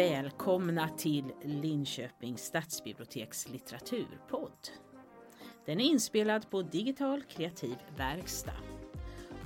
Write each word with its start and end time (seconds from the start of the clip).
Välkomna 0.00 0.88
till 0.88 1.24
Linköpings 1.42 2.44
stadsbiblioteks 2.44 3.48
litteraturpodd. 3.48 4.68
Den 5.66 5.80
är 5.80 5.84
inspelad 5.84 6.50
på 6.50 6.62
Digital 6.62 7.22
kreativ 7.22 7.76
verkstad. 7.96 8.62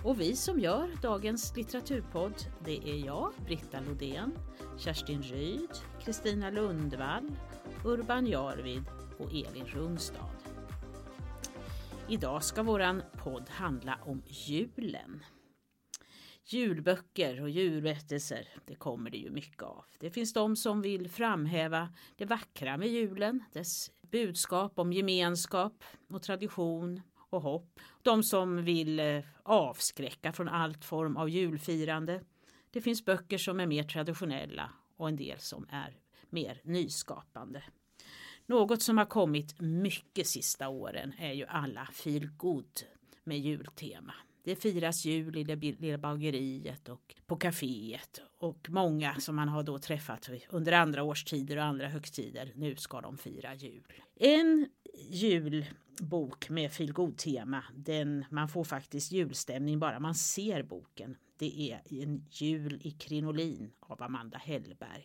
Och 0.05 0.21
vi 0.21 0.37
som 0.37 0.61
gör 0.61 0.91
dagens 1.03 1.57
litteraturpodd, 1.57 2.35
det 2.65 2.91
är 2.91 3.07
jag, 3.07 3.33
Britta 3.47 3.81
Lodén, 3.81 4.39
Kerstin 4.79 5.23
Ryd, 5.23 5.71
Kristina 6.05 6.51
Lundvall, 6.51 7.31
Urban 7.85 8.27
Jarvid 8.27 8.85
och 9.19 9.31
Elin 9.31 9.67
Rungstad. 9.67 10.31
Idag 12.09 12.45
ska 12.45 12.63
våran 12.63 13.03
podd 13.13 13.51
handla 13.51 13.99
om 14.05 14.23
julen. 14.27 15.25
Julböcker 16.47 17.43
och 17.43 17.51
djurberättelser, 17.51 18.49
det 18.67 18.75
kommer 18.75 19.11
det 19.11 19.19
ju 19.19 19.31
mycket 19.31 19.63
av. 19.63 19.85
Det 19.99 20.11
finns 20.11 20.33
de 20.33 20.57
som 20.57 20.83
vill 20.83 21.11
framhäva 21.11 21.89
det 22.17 22.25
vackra 22.25 22.77
med 22.77 22.89
julen, 22.89 23.45
dess 23.53 23.91
budskap 24.03 24.79
om 24.79 24.93
gemenskap 24.93 25.85
och 26.09 26.23
tradition 26.23 27.01
och 27.17 27.43
hopp. 27.43 27.81
De 28.03 28.23
som 28.23 28.65
vill 28.65 29.01
eh, 29.01 29.25
avskräcka 29.43 30.33
från 30.33 30.49
allt 30.49 30.85
form 30.85 31.17
av 31.17 31.31
julfirande. 31.31 32.21
Det 32.71 32.81
finns 32.81 33.05
böcker 33.05 33.39
som 33.39 33.61
är 33.61 33.67
mer 33.67 33.85
traditionella 33.85 34.71
och 34.97 35.09
en 35.09 35.17
del 35.17 35.39
som 35.39 35.67
är 35.71 35.97
mer 36.31 36.61
nyskapande. 36.65 37.63
Något 38.47 38.83
som 38.83 38.99
har 38.99 39.05
kommit 39.07 39.61
mycket 39.61 40.27
sista 40.27 40.69
åren 40.69 41.13
är 41.19 41.33
ju 41.33 41.47
alla 41.47 41.89
feel 41.93 42.27
good 42.27 42.83
med 43.25 43.39
jultema. 43.39 44.15
Det 44.45 44.57
firas 44.57 45.05
jul 45.05 45.37
i 45.37 45.45
det 45.45 45.57
lilla 45.57 45.99
bageriet 45.99 46.89
och 46.89 47.15
på 47.27 47.37
kaféet 47.37 48.21
och 48.39 48.67
många 48.69 49.15
som 49.21 49.37
man 49.37 49.49
har 49.49 49.63
då 49.63 49.79
träffat 49.79 50.31
under 50.49 50.73
andra 50.73 51.03
årstider 51.03 51.57
och 51.57 51.65
andra 51.65 51.89
högtider. 51.89 52.53
Nu 52.55 52.77
ska 52.77 53.01
de 53.01 53.19
fira 53.19 53.55
jul. 53.55 53.93
En 54.15 54.69
julbok 55.11 56.49
med 56.49 56.73
feelgood-tema, 56.73 57.65
den 57.75 58.25
man 58.31 58.49
får 58.49 58.65
faktiskt 58.65 59.13
julstämning 59.13 59.79
bara 59.79 60.01
man 60.01 60.15
ser 60.15 60.63
boken. 60.63 61.17
Det 61.39 61.71
är 61.71 62.03
En 62.03 62.27
jul 62.31 62.81
i 62.83 62.91
krinolin 62.91 63.73
av 63.81 64.03
Amanda 64.03 64.39
Hellberg. 64.39 65.05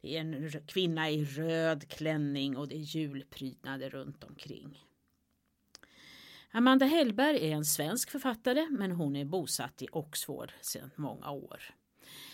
Det 0.00 0.16
är 0.16 0.20
en 0.20 0.50
kvinna 0.66 1.10
i 1.10 1.24
röd 1.24 1.88
klänning 1.88 2.56
och 2.56 2.68
det 2.68 2.76
är 2.76 2.96
julprydnader 2.96 3.90
runt 3.90 4.24
omkring. 4.24 4.84
Amanda 6.54 6.86
Hellberg 6.86 7.50
är 7.50 7.54
en 7.54 7.64
svensk 7.64 8.10
författare 8.10 8.66
men 8.70 8.92
hon 8.92 9.16
är 9.16 9.24
bosatt 9.24 9.82
i 9.82 9.88
Oxford 9.92 10.52
sedan 10.60 10.90
många 10.96 11.30
år. 11.30 11.62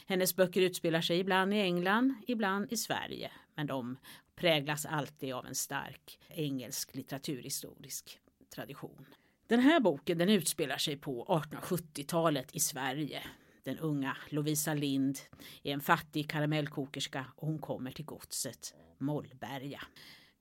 Hennes 0.07 0.37
böcker 0.37 0.61
utspelar 0.61 1.01
sig 1.01 1.19
ibland 1.19 1.55
i 1.55 1.57
England, 1.57 2.15
ibland 2.27 2.73
i 2.73 2.77
Sverige 2.77 3.31
men 3.55 3.67
de 3.67 3.97
präglas 4.35 4.87
alltid 4.87 5.35
av 5.35 5.47
en 5.47 5.55
stark 5.55 6.19
engelsk 6.29 6.95
litteraturhistorisk 6.95 8.21
tradition. 8.55 9.07
Den 9.47 9.61
här 9.61 9.81
boken 9.81 10.19
den 10.19 10.29
utspelar 10.29 10.79
sig 10.79 10.97
på 10.97 11.25
1870-talet 11.25 12.57
i 12.57 12.61
Sverige. 12.61 13.23
Den 13.65 13.79
unga 13.79 14.17
Lovisa 14.29 14.75
Lind 14.75 15.19
är 15.63 15.75
en 15.75 15.81
fattig 15.81 16.31
karamellkokerska 16.31 17.27
och 17.37 17.47
hon 17.47 17.59
kommer 17.59 17.91
till 17.91 18.05
godset 18.05 18.75
Mollberga. 18.99 19.81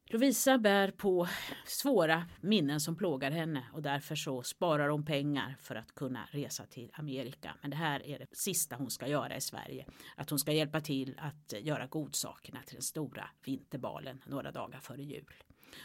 Lovisa 0.09 0.57
bär 0.57 0.91
på 0.91 1.27
svåra 1.65 2.25
minnen 2.41 2.79
som 2.79 2.95
plågar 2.95 3.31
henne 3.31 3.63
och 3.73 3.81
därför 3.81 4.15
så 4.15 4.43
sparar 4.43 4.89
hon 4.89 5.05
pengar 5.05 5.55
för 5.61 5.75
att 5.75 5.95
kunna 5.95 6.27
resa 6.31 6.65
till 6.65 6.91
Amerika. 6.93 7.55
Men 7.61 7.71
det 7.71 7.77
här 7.77 8.05
är 8.05 8.19
det 8.19 8.27
sista 8.31 8.75
hon 8.75 8.89
ska 8.89 9.07
göra 9.07 9.37
i 9.37 9.41
Sverige. 9.41 9.85
Att 10.15 10.29
hon 10.29 10.39
ska 10.39 10.51
hjälpa 10.51 10.81
till 10.81 11.19
att 11.19 11.53
göra 11.59 11.87
godsakerna 11.87 12.59
till 12.65 12.75
den 12.75 12.83
stora 12.83 13.29
vinterbalen 13.43 14.23
några 14.27 14.51
dagar 14.51 14.79
före 14.79 15.03
jul. 15.03 15.33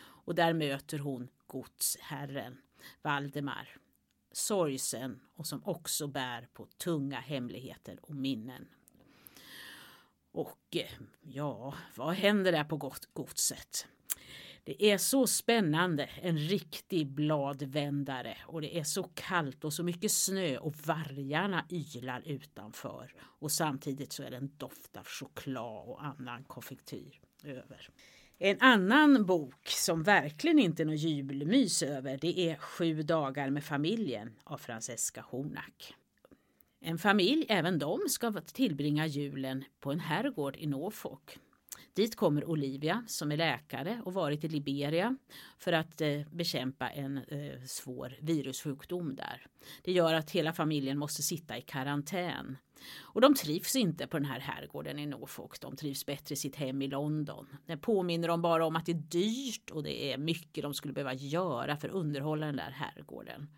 Och 0.01 0.35
där 0.35 0.53
möter 0.53 0.99
hon 0.99 1.29
godsherren 1.47 2.57
Valdemar, 3.03 3.69
sorgsen 4.33 5.21
och 5.35 5.47
som 5.47 5.65
också 5.65 6.07
bär 6.07 6.49
på 6.53 6.67
tunga 6.67 7.21
hemligheter 7.21 7.99
och 8.03 8.15
minnen. 8.15 8.69
Och 10.33 10.77
eh, 10.77 10.91
ja, 11.21 11.75
vad 11.95 12.15
händer 12.15 12.53
där 12.53 12.65
på 12.65 12.93
godset? 13.13 13.87
Det 14.65 14.85
är 14.85 14.99
så 14.99 15.27
spännande, 15.27 16.05
en 16.23 16.39
riktig 16.39 17.07
bladvändare 17.07 18.37
och 18.47 18.61
det 18.61 18.79
är 18.79 18.85
så 18.85 19.03
kallt 19.15 19.65
och 19.65 19.73
så 19.73 19.83
mycket 19.83 20.13
snö 20.13 20.59
och 20.59 20.77
vargarna 20.77 21.65
ylar 21.71 22.23
utanför. 22.27 23.15
Och 23.21 23.53
samtidigt 23.53 24.13
så 24.13 24.23
är 24.23 24.31
det 24.31 24.37
en 24.37 24.53
doft 24.57 24.97
av 24.97 25.05
choklad 25.07 25.89
och 25.89 26.05
annan 26.05 26.45
konfektyr 26.45 27.21
över. 27.45 27.89
En 28.39 28.61
annan 28.61 29.27
bok 29.27 29.69
som 29.69 30.03
verkligen 30.03 30.59
inte 30.59 30.83
är 30.83 30.87
något 30.87 30.99
jubelmys 31.01 31.83
över 31.83 32.19
det 32.21 32.39
är 32.39 32.57
Sju 32.57 33.03
dagar 33.03 33.51
med 33.51 33.65
familjen 33.65 34.33
av 34.45 34.59
Francesca 34.59 35.25
Hornack. 35.29 35.95
En 36.81 36.99
familj, 36.99 37.47
även 37.49 37.79
de, 37.79 38.01
ska 38.09 38.33
tillbringa 38.33 39.07
julen 39.07 39.65
på 39.81 39.93
en 39.93 40.01
herrgård 40.01 40.57
i 40.57 40.67
Norfolk. 40.67 41.39
Dit 41.95 42.17
kommer 42.17 42.45
Olivia 42.45 43.05
som 43.07 43.33
är 43.33 43.37
läkare 43.37 44.03
och 44.05 44.15
varit 44.15 44.45
i 44.45 44.49
Liberia 44.49 45.17
för 45.59 45.73
att 45.73 46.01
eh, 46.01 46.21
bekämpa 46.31 46.91
en 46.91 47.19
eh, 47.19 47.63
svår 47.67 48.15
virussjukdom 48.21 49.17
där. 49.17 49.47
Det 49.83 49.93
gör 49.93 50.15
att 50.15 50.31
hela 50.31 50.53
familjen 50.53 50.99
måste 50.99 51.23
sitta 51.23 51.59
i 51.59 51.63
karantän. 51.63 52.57
Och 53.01 53.21
de 53.21 53.35
trivs 53.35 53.77
inte 53.77 54.07
på 54.07 54.19
den 54.19 54.25
här 54.25 54.41
herrgården 54.41 54.99
i 54.99 55.07
Norfolk. 55.07 55.61
De 55.61 55.77
trivs 55.77 56.07
bättre 56.07 56.33
i 56.33 56.37
sitt 56.37 56.57
hem 56.57 56.83
i 56.83 56.89
London. 56.89 57.47
Det 57.67 57.77
påminner 57.77 58.29
dem 58.29 58.43
bara 58.43 58.67
om 58.67 58.77
att 58.77 58.87
det 58.87 58.93
är 58.93 59.03
dyrt 59.09 59.71
och 59.71 59.83
det 59.83 60.13
är 60.13 60.19
mycket 60.19 60.63
de 60.63 60.75
skulle 60.75 60.95
behöva 60.95 61.15
göra 61.15 61.77
för 61.77 61.89
att 61.89 61.95
underhålla 61.95 62.47
den 62.47 62.57
där 62.57 62.71
herrgården. 62.71 63.51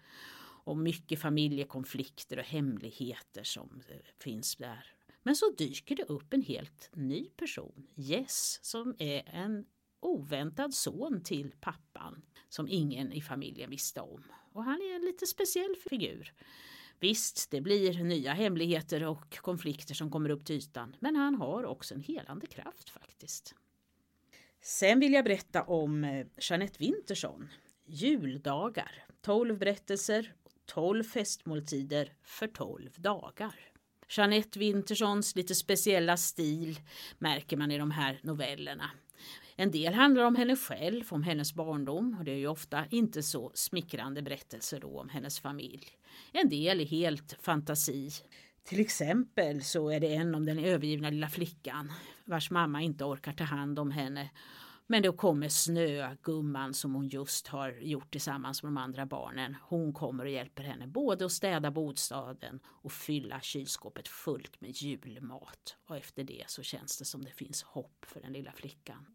Och 0.67 0.77
mycket 0.77 1.21
familjekonflikter 1.21 2.39
och 2.39 2.45
hemligheter 2.45 3.43
som 3.43 3.83
eh, 3.89 3.97
finns 4.19 4.57
där. 4.57 4.94
Men 5.27 5.37
så 5.37 5.51
dyker 5.59 5.97
det 5.97 6.05
upp 6.05 6.35
en 6.35 6.43
helt 6.43 6.91
ny 6.93 7.29
person, 7.29 7.87
Jess, 7.95 8.59
som 8.63 8.95
är 8.99 9.23
en 9.27 9.65
oväntad 10.01 10.75
son 10.75 11.23
till 11.25 11.55
pappan 11.61 12.23
som 12.49 12.69
ingen 12.69 13.13
i 13.13 13.21
familjen 13.21 13.71
visste 13.71 14.01
om. 14.01 14.23
Och 14.53 14.65
han 14.65 14.83
är 14.83 14.97
en 14.97 15.05
lite 15.05 15.27
speciell 15.27 15.77
figur. 15.91 16.33
Visst, 17.01 17.51
det 17.51 17.61
blir 17.61 18.05
nya 18.05 18.33
hemligheter 18.33 19.05
och 19.05 19.37
konflikter 19.37 19.95
som 19.95 20.11
kommer 20.11 20.31
upp 20.31 20.45
till 20.45 20.57
ytan, 20.57 20.97
men 21.01 21.17
han 21.17 21.35
har 21.35 21.65
också 21.65 21.95
en 21.95 22.03
helande 22.03 22.47
kraft 22.47 22.91
faktiskt. 22.91 23.55
Sen 24.61 25.01
vill 25.01 25.13
jag 25.13 25.25
berätta 25.25 25.63
om 25.63 26.05
eh, 26.05 26.27
Jeanette 26.39 26.79
Winterson. 26.79 27.49
Juldagar, 27.87 29.05
12 29.21 29.59
berättelser, 29.59 30.35
12 30.67 31.05
festmåltider 31.05 32.13
för 32.23 32.47
12 32.47 32.91
dagar. 32.97 33.74
Jeanette 34.09 34.59
Wintersons 34.59 35.37
lite 35.37 35.55
speciella 35.55 36.17
stil 36.17 36.81
märker 37.19 37.57
man 37.57 37.71
i 37.71 37.79
de 37.79 37.91
här 37.91 38.21
novellerna. 38.23 38.91
En 39.57 39.71
del 39.71 39.95
handlar 39.95 40.25
om 40.25 40.37
henne 40.37 40.57
själv, 40.57 41.05
om 41.11 41.23
hennes 41.23 41.55
barndom 41.55 42.17
och 42.19 42.25
det 42.25 42.33
är 42.33 42.37
ju 42.37 42.47
ofta 42.47 42.85
inte 42.91 43.23
så 43.23 43.53
smickrande 43.55 44.23
berättelser 44.23 44.81
då 44.81 45.01
om 45.01 45.09
hennes 45.09 45.41
familj. 45.41 45.87
En 46.33 46.49
del 46.49 46.81
är 46.81 46.87
helt 46.87 47.37
fantasi. 47.41 48.11
Till 48.65 48.81
exempel 48.81 49.63
så 49.63 49.91
är 49.91 50.01
det 50.01 50.15
en 50.15 50.35
om 50.35 50.47
den 50.47 50.59
övergivna 50.59 51.11
lilla 51.11 51.29
flickan 51.29 51.93
vars 52.25 52.51
mamma 52.51 52.83
inte 52.83 53.05
orkar 53.05 53.33
ta 53.33 53.45
hand 53.45 53.79
om 53.79 53.91
henne 53.91 54.31
men 54.87 55.03
då 55.03 55.13
kommer 55.13 55.49
Snögumman 55.49 56.75
som 56.75 56.95
hon 56.95 57.09
just 57.09 57.49
har 57.49 57.71
gjort 57.71 58.11
tillsammans 58.11 58.63
med 58.63 58.73
de 58.73 58.77
andra 58.77 59.07
barnen. 59.07 59.57
Hon 59.63 59.93
kommer 59.93 60.25
och 60.25 60.31
hjälper 60.31 60.63
henne 60.63 60.87
både 60.87 61.25
att 61.25 61.33
städa 61.33 61.71
bostaden 61.71 62.61
och 62.67 62.93
fylla 62.93 63.41
kylskåpet 63.41 64.09
fullt 64.09 64.61
med 64.61 64.71
julmat. 64.71 65.77
Och 65.89 65.97
efter 65.97 66.25
det 66.25 66.45
så 66.47 66.63
känns 66.63 66.99
det 66.99 67.05
som 67.05 67.25
det 67.25 67.31
finns 67.31 67.63
hopp 67.63 68.05
för 68.07 68.21
den 68.21 68.33
lilla 68.33 68.53
flickan. 68.53 69.07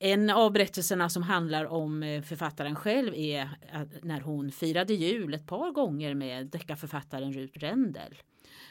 En 0.00 0.30
av 0.30 0.52
berättelserna 0.52 1.08
som 1.08 1.22
handlar 1.22 1.64
om 1.64 2.02
eh, 2.02 2.22
författaren 2.22 2.76
själv 2.76 3.14
är 3.14 3.48
när 4.02 4.20
hon 4.20 4.52
firade 4.52 4.94
jul 4.94 5.34
ett 5.34 5.46
par 5.46 5.72
gånger 5.72 6.14
med 6.14 6.46
deckarförfattaren 6.46 7.32
Rut 7.32 7.56
Rendell. 7.56 8.14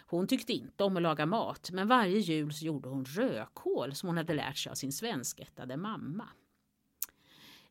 Hon 0.08 0.28
tyckte 0.28 0.54
inte 0.54 0.84
om 0.84 0.98
att 0.98 1.04
laga 1.04 1.26
mat 1.26 1.70
men 1.72 1.88
varje 1.88 2.20
jul 2.20 2.54
så 2.54 2.66
gjorde 2.66 2.90
hon 2.90 3.06
rödkål 3.06 3.96
som 3.96 4.08
hon 4.08 4.18
hade 4.18 4.34
lärt 4.34 4.58
sig 4.58 4.70
av 4.70 4.76
sin 4.76 4.92
svenskättade 4.92 5.78
mamma. 5.78 6.30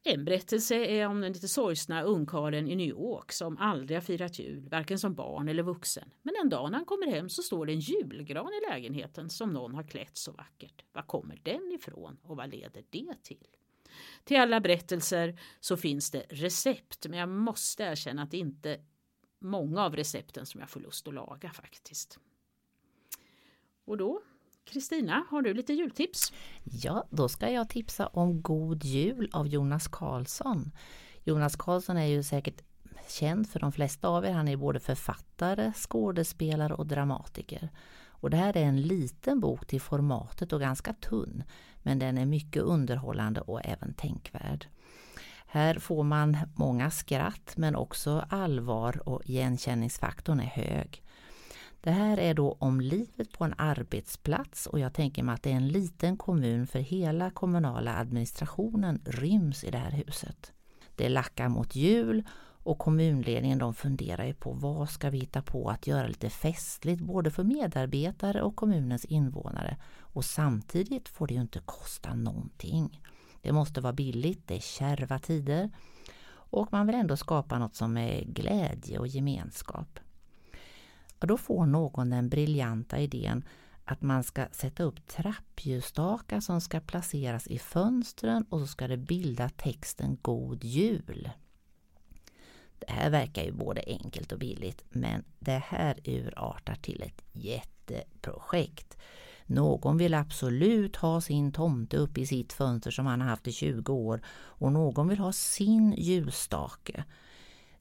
En 0.08 0.24
berättelse 0.24 0.74
är 0.74 1.06
om 1.06 1.20
den 1.20 1.32
lite 1.32 1.48
sorgsna 1.48 2.02
ungkarlen 2.02 2.68
i 2.68 2.76
New 2.76 2.88
York 2.88 3.32
som 3.32 3.58
aldrig 3.58 3.96
har 3.96 4.02
firat 4.02 4.38
jul, 4.38 4.68
varken 4.68 4.98
som 4.98 5.14
barn 5.14 5.48
eller 5.48 5.62
vuxen. 5.62 6.10
Men 6.22 6.34
en 6.42 6.48
dag 6.48 6.70
när 6.70 6.78
han 6.78 6.86
kommer 6.86 7.06
hem 7.06 7.28
så 7.28 7.42
står 7.42 7.66
det 7.66 7.72
en 7.72 7.80
julgran 7.80 8.50
i 8.52 8.70
lägenheten 8.70 9.30
som 9.30 9.50
någon 9.50 9.74
har 9.74 9.82
klätt 9.82 10.16
så 10.16 10.32
vackert. 10.32 10.84
Var 10.92 11.02
kommer 11.02 11.40
den 11.42 11.72
ifrån 11.72 12.16
och 12.22 12.36
vad 12.36 12.50
leder 12.50 12.82
det 12.90 13.22
till? 13.22 13.46
Till 14.24 14.36
alla 14.36 14.60
berättelser 14.60 15.40
så 15.60 15.76
finns 15.76 16.10
det 16.10 16.24
recept 16.28 17.06
men 17.08 17.18
jag 17.18 17.28
måste 17.28 17.82
erkänna 17.82 18.22
att 18.22 18.30
det 18.30 18.38
inte 18.38 18.80
många 19.38 19.84
av 19.84 19.96
recepten 19.96 20.46
som 20.46 20.60
jag 20.60 20.70
får 20.70 20.80
lust 20.80 21.08
att 21.08 21.14
laga 21.14 21.50
faktiskt. 21.50 22.18
Och 23.84 23.96
då 23.96 24.22
Kristina, 24.64 25.26
har 25.30 25.42
du 25.42 25.54
lite 25.54 25.72
jultips? 25.72 26.32
Ja, 26.64 27.04
då 27.10 27.28
ska 27.28 27.50
jag 27.50 27.68
tipsa 27.68 28.06
om 28.06 28.42
God 28.42 28.84
Jul 28.84 29.30
av 29.32 29.48
Jonas 29.48 29.88
Karlsson. 29.88 30.72
Jonas 31.24 31.56
Karlsson 31.56 31.96
är 31.96 32.06
ju 32.06 32.22
säkert 32.22 32.62
känd 33.08 33.48
för 33.48 33.60
de 33.60 33.72
flesta 33.72 34.08
av 34.08 34.24
er. 34.24 34.32
Han 34.32 34.48
är 34.48 34.56
både 34.56 34.80
författare, 34.80 35.72
skådespelare 35.72 36.74
och 36.74 36.86
dramatiker. 36.86 37.70
Och 38.08 38.30
det 38.30 38.36
här 38.36 38.56
är 38.56 38.64
en 38.64 38.82
liten 38.82 39.40
bok 39.40 39.66
till 39.66 39.80
formatet 39.80 40.52
och 40.52 40.60
ganska 40.60 40.92
tunn. 40.92 41.42
Men 41.82 41.98
den 41.98 42.18
är 42.18 42.26
mycket 42.26 42.62
underhållande 42.62 43.40
och 43.40 43.60
även 43.64 43.94
tänkvärd. 43.94 44.66
Här 45.56 45.78
får 45.78 46.04
man 46.04 46.36
många 46.54 46.90
skratt 46.90 47.52
men 47.56 47.76
också 47.76 48.24
allvar 48.28 49.08
och 49.08 49.30
igenkänningsfaktorn 49.30 50.40
är 50.40 50.44
hög. 50.44 51.02
Det 51.80 51.90
här 51.90 52.18
är 52.18 52.34
då 52.34 52.56
om 52.58 52.80
livet 52.80 53.32
på 53.32 53.44
en 53.44 53.54
arbetsplats 53.58 54.66
och 54.66 54.80
jag 54.80 54.94
tänker 54.94 55.22
mig 55.22 55.34
att 55.34 55.42
det 55.42 55.52
är 55.52 55.56
en 55.56 55.68
liten 55.68 56.16
kommun 56.16 56.66
för 56.66 56.78
hela 56.78 57.30
kommunala 57.30 57.96
administrationen 57.96 59.02
ryms 59.04 59.64
i 59.64 59.70
det 59.70 59.78
här 59.78 59.90
huset. 59.90 60.52
Det 60.96 61.08
lackar 61.08 61.48
mot 61.48 61.76
jul 61.76 62.24
och 62.38 62.78
kommunledningen 62.78 63.58
de 63.58 63.74
funderar 63.74 64.24
ju 64.24 64.34
på 64.34 64.52
vad 64.52 64.90
ska 64.90 65.10
vi 65.10 65.18
hitta 65.18 65.42
på 65.42 65.70
att 65.70 65.86
göra 65.86 66.06
lite 66.06 66.30
festligt 66.30 67.00
både 67.00 67.30
för 67.30 67.44
medarbetare 67.44 68.42
och 68.42 68.56
kommunens 68.56 69.04
invånare. 69.04 69.76
Och 69.98 70.24
samtidigt 70.24 71.08
får 71.08 71.26
det 71.26 71.34
ju 71.34 71.40
inte 71.40 71.60
kosta 71.64 72.14
någonting. 72.14 73.00
Det 73.46 73.52
måste 73.52 73.80
vara 73.80 73.92
billigt, 73.92 74.48
det 74.48 74.54
är 74.56 74.60
kärva 74.60 75.18
tider 75.18 75.70
och 76.28 76.72
man 76.72 76.86
vill 76.86 76.94
ändå 76.96 77.16
skapa 77.16 77.58
något 77.58 77.74
som 77.74 77.96
är 77.96 78.24
glädje 78.24 78.98
och 78.98 79.06
gemenskap. 79.06 79.98
Och 81.18 81.26
då 81.26 81.36
får 81.36 81.66
någon 81.66 82.10
den 82.10 82.28
briljanta 82.28 82.98
idén 82.98 83.44
att 83.84 84.02
man 84.02 84.24
ska 84.24 84.46
sätta 84.52 84.82
upp 84.82 85.06
trappljusstakar 85.06 86.40
som 86.40 86.60
ska 86.60 86.80
placeras 86.80 87.46
i 87.46 87.58
fönstren 87.58 88.44
och 88.48 88.60
så 88.60 88.66
ska 88.66 88.88
det 88.88 88.96
bilda 88.96 89.48
texten 89.48 90.18
God 90.22 90.64
Jul. 90.64 91.30
Det 92.78 92.90
här 92.90 93.10
verkar 93.10 93.42
ju 93.42 93.52
både 93.52 93.82
enkelt 93.86 94.32
och 94.32 94.38
billigt 94.38 94.84
men 94.88 95.24
det 95.38 95.62
här 95.66 96.00
urartar 96.04 96.74
till 96.74 97.02
ett 97.02 97.22
jätteprojekt. 97.32 98.98
Någon 99.46 99.98
vill 99.98 100.14
absolut 100.14 100.96
ha 100.96 101.20
sin 101.20 101.52
tomte 101.52 101.96
uppe 101.96 102.20
i 102.20 102.26
sitt 102.26 102.52
fönster 102.52 102.90
som 102.90 103.06
han 103.06 103.20
har 103.20 103.28
haft 103.28 103.48
i 103.48 103.52
20 103.52 103.92
år 103.92 104.20
och 104.28 104.72
någon 104.72 105.08
vill 105.08 105.18
ha 105.18 105.32
sin 105.32 105.92
ljusstake. 105.92 107.04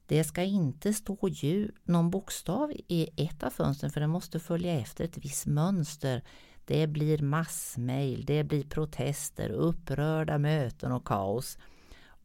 Det 0.06 0.24
ska 0.24 0.42
inte 0.42 0.92
stå 0.92 1.28
jul, 1.28 1.72
någon 1.84 2.10
bokstav 2.10 2.72
i 2.72 3.08
ett 3.16 3.42
av 3.42 3.50
fönstren 3.50 3.92
för 3.92 4.00
det 4.00 4.06
måste 4.06 4.40
följa 4.40 4.80
efter 4.80 5.04
ett 5.04 5.18
visst 5.18 5.46
mönster. 5.46 6.22
Det 6.64 6.86
blir 6.86 7.18
massmail, 7.18 8.24
det 8.24 8.44
blir 8.44 8.64
protester, 8.64 9.50
upprörda 9.50 10.38
möten 10.38 10.92
och 10.92 11.04
kaos. 11.04 11.58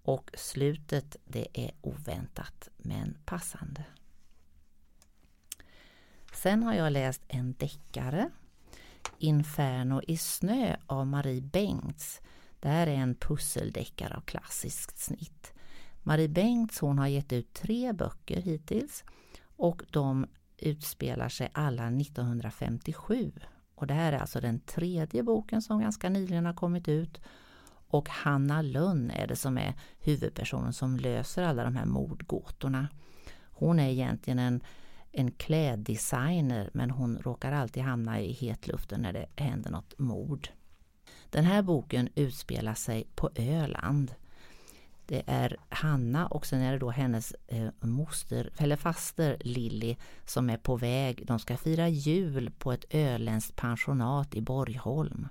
Och 0.03 0.31
slutet 0.33 1.15
det 1.25 1.47
är 1.53 1.71
oväntat 1.81 2.69
men 2.77 3.17
passande. 3.25 3.85
Sen 6.33 6.63
har 6.63 6.73
jag 6.73 6.91
läst 6.91 7.21
en 7.27 7.53
deckare 7.53 8.29
Inferno 9.23 10.01
i 10.07 10.17
snö 10.17 10.75
av 10.85 11.07
Marie 11.07 11.41
Bengts. 11.41 12.21
Det 12.59 12.69
här 12.69 12.87
är 12.87 12.95
en 12.95 13.15
pusseldeckare 13.15 14.15
av 14.15 14.21
klassiskt 14.21 14.99
snitt. 14.99 15.53
Marie 16.03 16.29
Bengts 16.29 16.79
hon 16.79 16.99
har 16.99 17.07
gett 17.07 17.33
ut 17.33 17.53
tre 17.53 17.93
böcker 17.93 18.41
hittills 18.41 19.03
och 19.57 19.83
de 19.91 20.25
utspelar 20.57 21.29
sig 21.29 21.49
alla 21.53 21.87
1957. 21.87 23.31
Och 23.75 23.87
det 23.87 23.93
här 23.93 24.13
är 24.13 24.17
alltså 24.17 24.41
den 24.41 24.59
tredje 24.59 25.23
boken 25.23 25.61
som 25.61 25.79
ganska 25.79 26.09
nyligen 26.09 26.45
har 26.45 26.53
kommit 26.53 26.87
ut. 26.87 27.21
Och 27.87 28.09
Hanna 28.09 28.61
Lönn 28.61 29.11
är 29.11 29.27
det 29.27 29.35
som 29.35 29.57
är 29.57 29.73
huvudpersonen 29.99 30.73
som 30.73 30.97
löser 30.97 31.43
alla 31.43 31.63
de 31.63 31.75
här 31.75 31.85
mordgåtorna. 31.85 32.87
Hon 33.43 33.79
är 33.79 33.89
egentligen 33.89 34.39
en 34.39 34.61
en 35.11 35.31
kläddesigner 35.31 36.69
men 36.73 36.91
hon 36.91 37.17
råkar 37.17 37.51
alltid 37.51 37.83
hamna 37.83 38.21
i 38.21 38.31
hetluften 38.31 39.01
när 39.01 39.13
det 39.13 39.25
händer 39.35 39.71
något 39.71 39.99
mord. 39.99 40.49
Den 41.29 41.45
här 41.45 41.61
boken 41.61 42.09
utspelar 42.15 42.73
sig 42.73 43.07
på 43.15 43.29
Öland. 43.35 44.13
Det 45.05 45.23
är 45.25 45.57
Hanna 45.69 46.27
och 46.27 46.45
sen 46.45 46.61
är 46.61 46.71
det 46.71 46.79
då 46.79 46.89
hennes 46.89 47.33
eh, 47.47 47.69
moster, 47.79 48.49
eller 48.57 48.75
faster 48.75 49.37
Lilly 49.39 49.95
som 50.25 50.49
är 50.49 50.57
på 50.57 50.75
väg. 50.75 51.25
De 51.27 51.39
ska 51.39 51.57
fira 51.57 51.89
jul 51.89 52.51
på 52.57 52.71
ett 52.71 52.85
öländskt 52.89 53.55
pensionat 53.55 54.35
i 54.35 54.41
Borgholm. 54.41 55.27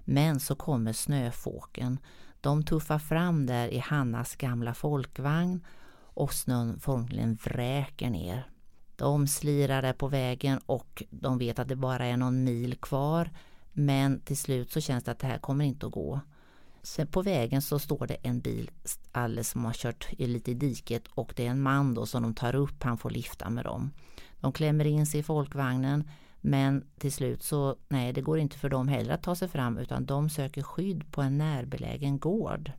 Men 0.00 0.40
så 0.40 0.54
kommer 0.54 0.92
snöfåken. 0.92 1.98
De 2.40 2.64
tuffar 2.64 2.98
fram 2.98 3.46
där 3.46 3.68
i 3.68 3.78
Hannas 3.78 4.36
gamla 4.36 4.74
folkvagn 4.74 5.66
och 6.14 6.32
snön 6.32 6.80
formligen 6.80 7.34
vräker 7.34 8.10
ner. 8.10 8.53
De 8.96 9.26
slirar 9.26 9.92
på 9.92 10.08
vägen 10.08 10.60
och 10.66 11.02
de 11.10 11.38
vet 11.38 11.58
att 11.58 11.68
det 11.68 11.76
bara 11.76 12.06
är 12.06 12.16
någon 12.16 12.44
mil 12.44 12.74
kvar. 12.74 13.30
Men 13.72 14.20
till 14.20 14.36
slut 14.36 14.72
så 14.72 14.80
känns 14.80 15.04
det 15.04 15.10
att 15.10 15.18
det 15.18 15.26
här 15.26 15.38
kommer 15.38 15.64
inte 15.64 15.86
att 15.86 15.92
gå. 15.92 16.20
Sen 16.82 17.06
på 17.06 17.22
vägen 17.22 17.62
så 17.62 17.78
står 17.78 18.06
det 18.06 18.14
en 18.22 18.40
bil 18.40 18.70
alldeles 19.12 19.50
som 19.50 19.64
har 19.64 19.72
kört 19.72 20.12
lite 20.18 20.50
i 20.50 20.54
diket 20.54 21.08
och 21.08 21.32
det 21.36 21.46
är 21.46 21.50
en 21.50 21.62
man 21.62 21.94
då 21.94 22.06
som 22.06 22.22
de 22.22 22.34
tar 22.34 22.54
upp, 22.54 22.82
han 22.82 22.98
får 22.98 23.10
lifta 23.10 23.50
med 23.50 23.64
dem. 23.64 23.90
De 24.40 24.52
klämmer 24.52 24.84
in 24.84 25.06
sig 25.06 25.20
i 25.20 25.22
folkvagnen 25.22 26.08
men 26.40 26.84
till 26.98 27.12
slut 27.12 27.42
så, 27.42 27.76
nej 27.88 28.12
det 28.12 28.20
går 28.20 28.38
inte 28.38 28.58
för 28.58 28.68
dem 28.68 28.88
heller 28.88 29.14
att 29.14 29.22
ta 29.22 29.34
sig 29.34 29.48
fram 29.48 29.78
utan 29.78 30.06
de 30.06 30.30
söker 30.30 30.62
skydd 30.62 31.12
på 31.12 31.22
en 31.22 31.38
närbelägen 31.38 32.18
gård. 32.18 32.72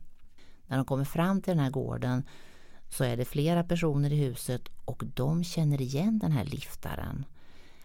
När 0.66 0.76
de 0.76 0.86
kommer 0.86 1.04
fram 1.04 1.42
till 1.42 1.50
den 1.50 1.64
här 1.64 1.70
gården 1.70 2.22
så 2.88 3.04
är 3.04 3.16
det 3.16 3.24
flera 3.24 3.64
personer 3.64 4.12
i 4.12 4.16
huset 4.16 4.68
och 4.84 5.02
de 5.14 5.44
känner 5.44 5.80
igen 5.80 6.18
den 6.18 6.32
här 6.32 6.44
liftaren. 6.44 7.24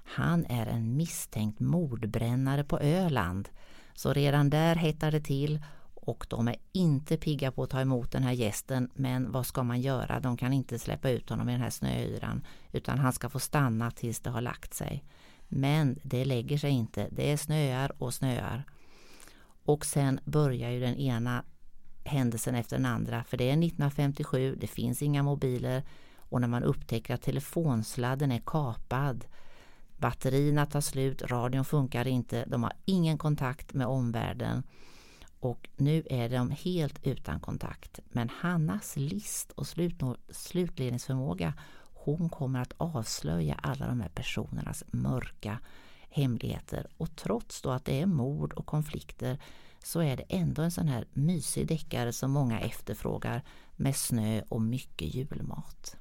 Han 0.04 0.46
är 0.46 0.66
en 0.66 0.98
misstänkt 0.98 1.60
mordbrännare 1.60 2.64
på 2.64 2.80
Öland. 2.80 3.50
Så 3.94 4.14
redan 4.14 4.50
där 4.50 4.76
hettar 4.76 5.12
det 5.12 5.22
till 5.22 5.64
och 5.94 6.26
de 6.30 6.48
är 6.48 6.56
inte 6.72 7.18
pigga 7.18 7.52
på 7.52 7.64
att 7.64 7.70
ta 7.70 7.82
emot 7.82 8.12
den 8.12 8.24
här 8.24 8.32
gästen 8.32 8.90
men 8.94 9.32
vad 9.32 9.46
ska 9.46 9.64
man 9.64 9.82
göra? 9.82 10.20
De 10.20 10.38
kan 10.38 10.54
inte 10.54 10.80
släppa 10.80 11.10
ut 11.10 11.30
honom 11.30 11.50
i 11.50 11.52
den 11.52 11.62
här 11.62 11.70
snöyran 11.70 12.46
utan 12.72 13.00
han 13.00 13.14
ska 13.14 13.30
få 13.30 13.40
stanna 13.40 13.92
tills 13.92 14.20
det 14.20 14.30
har 14.30 14.42
lagt 14.42 14.74
sig. 14.74 15.04
Men 15.48 16.00
det 16.04 16.26
lägger 16.26 16.58
sig 16.58 16.72
inte. 16.72 17.08
Det 17.12 17.32
är 17.32 17.38
snöar 17.38 18.04
och 18.04 18.14
snöar. 18.14 18.64
Och 19.64 19.86
sen 19.86 20.20
börjar 20.26 20.70
ju 20.70 20.80
den 20.80 20.96
ena 20.96 21.44
händelsen 22.04 22.56
efter 22.56 22.78
den 22.78 22.86
andra. 22.86 23.24
För 23.24 23.38
det 23.38 23.44
är 23.44 23.54
1957, 23.54 24.58
det 24.62 24.68
finns 24.68 25.02
inga 25.02 25.24
mobiler 25.24 25.84
och 26.18 26.42
när 26.42 26.48
man 26.48 26.64
upptäcker 26.64 27.14
att 27.14 27.22
telefonsladden 27.22 28.32
är 28.32 28.42
kapad, 28.46 29.26
batterierna 29.98 30.66
tar 30.66 30.82
slut, 30.82 31.22
radion 31.22 31.66
funkar 31.66 32.08
inte, 32.08 32.46
de 32.46 32.64
har 32.64 32.74
ingen 32.86 33.18
kontakt 33.18 33.74
med 33.74 33.88
omvärlden. 33.88 34.64
Och 35.40 35.70
nu 35.78 36.04
är 36.10 36.30
de 36.30 36.52
helt 36.52 37.08
utan 37.08 37.40
kontakt. 37.40 38.00
Men 38.10 38.30
Hannas 38.30 38.98
list 38.98 39.52
och 39.52 39.68
slutledningsförmåga 40.30 41.54
hon 42.04 42.30
kommer 42.30 42.62
att 42.62 42.74
avslöja 42.78 43.60
alla 43.64 43.88
de 43.88 44.02
här 44.02 44.10
personernas 44.10 44.84
mörka 44.92 45.60
hemligheter. 46.10 46.88
Och 46.98 47.16
trots 47.16 47.62
då 47.62 47.70
att 47.70 47.86
det 47.86 48.02
är 48.02 48.06
mord 48.06 48.54
och 48.54 48.66
konflikter 48.66 49.40
så 49.84 50.02
är 50.02 50.18
det 50.18 50.24
ändå 50.30 50.62
en 50.62 50.72
sån 50.72 50.88
här 50.88 51.06
mysig 51.14 51.68
deckare 51.68 52.14
som 52.14 52.32
många 52.32 52.60
efterfrågar 52.60 53.44
med 53.76 53.96
snö 53.96 54.42
och 54.50 54.62
mycket 54.62 55.16
julmat. 55.16 55.96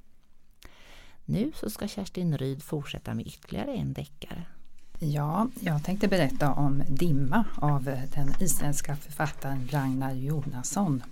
Nu 1.24 1.52
så 1.54 1.70
ska 1.70 1.88
Kerstin 1.88 2.38
Ryd 2.38 2.62
fortsätta 2.62 3.14
med 3.14 3.26
ytterligare 3.26 3.74
en 3.74 3.92
deckare. 3.92 4.46
Ja, 4.98 5.48
jag 5.60 5.84
tänkte 5.84 6.08
berätta 6.08 6.52
om 6.52 6.82
Dimma 6.88 7.44
av 7.56 7.84
den 8.14 8.34
isländska 8.40 8.96
författaren 8.96 9.68
Ragnar 9.72 10.12
Jonasson. 10.12 11.02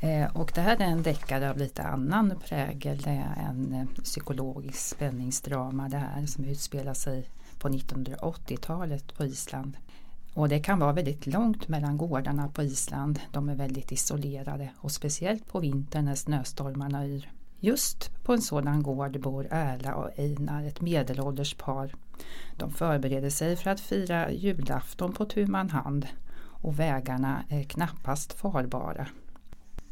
Eh, 0.00 0.36
och 0.36 0.52
det 0.54 0.60
här 0.60 0.76
är 0.76 0.84
en 0.84 1.02
deckare 1.02 1.50
av 1.50 1.58
lite 1.58 1.82
annan 1.82 2.34
prägel. 2.44 2.98
Det 2.98 3.10
är 3.10 3.48
en 3.48 3.72
eh, 3.72 4.02
psykologisk 4.02 4.78
spänningsdrama 4.78 5.88
det 5.88 5.98
här 5.98 6.26
som 6.26 6.44
utspelar 6.44 6.94
sig 6.94 7.30
på 7.58 7.68
1980-talet 7.68 9.14
på 9.14 9.24
Island. 9.24 9.76
Och 10.34 10.48
det 10.48 10.60
kan 10.60 10.78
vara 10.78 10.92
väldigt 10.92 11.26
långt 11.26 11.68
mellan 11.68 11.96
gårdarna 11.96 12.48
på 12.48 12.62
Island. 12.62 13.20
De 13.30 13.48
är 13.48 13.54
väldigt 13.54 13.92
isolerade 13.92 14.70
och 14.76 14.92
speciellt 14.92 15.46
på 15.46 15.60
vintern 15.60 16.04
när 16.04 16.14
snöstormarna 16.14 17.06
yr. 17.06 17.30
Just 17.60 18.24
på 18.24 18.32
en 18.32 18.42
sådan 18.42 18.82
gård 18.82 19.20
bor 19.20 19.46
Erla 19.50 19.94
och 19.94 20.18
Einar, 20.18 20.64
ett 20.64 20.80
medelålders 20.80 21.54
par. 21.54 21.94
De 22.56 22.70
förbereder 22.70 23.30
sig 23.30 23.56
för 23.56 23.70
att 23.70 23.80
fira 23.80 24.30
julafton 24.30 25.12
på 25.12 25.24
tu 25.24 25.46
man 25.46 25.70
hand 25.70 26.06
och 26.62 26.78
vägarna 26.78 27.44
är 27.48 27.62
knappast 27.62 28.32
farbara. 28.32 29.06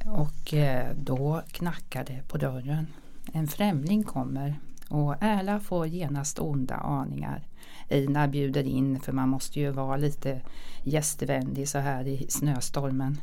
Och 0.06 0.54
eh, 0.54 0.94
då 0.96 1.42
knackar 1.50 2.04
det 2.04 2.28
på 2.28 2.38
dörren. 2.38 2.86
En 3.32 3.48
främling 3.48 4.02
kommer 4.02 4.60
och 4.88 5.14
Erla 5.20 5.60
får 5.60 5.86
genast 5.86 6.38
onda 6.38 6.74
aningar. 6.74 7.47
Einar 7.90 8.28
bjuder 8.28 8.66
in 8.66 9.00
för 9.00 9.12
man 9.12 9.28
måste 9.28 9.60
ju 9.60 9.70
vara 9.70 9.96
lite 9.96 10.40
gästvänlig 10.82 11.68
så 11.68 11.78
här 11.78 12.06
i 12.06 12.26
snöstormen. 12.28 13.20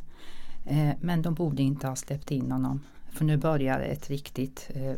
Eh, 0.64 0.90
men 1.00 1.22
de 1.22 1.34
borde 1.34 1.62
inte 1.62 1.86
ha 1.86 1.96
släppt 1.96 2.30
in 2.30 2.52
honom. 2.52 2.80
För 3.10 3.24
nu 3.24 3.36
börjar 3.36 3.80
ett 3.80 4.10
riktigt 4.10 4.70
eh, 4.74 4.94